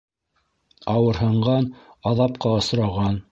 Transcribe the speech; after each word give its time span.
Ауырһынған 0.93 1.69
аҙапҡа 2.13 2.57
осраған. 2.63 3.19